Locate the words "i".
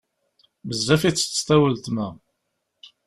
1.09-1.11